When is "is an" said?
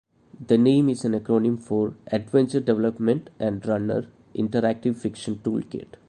0.89-1.11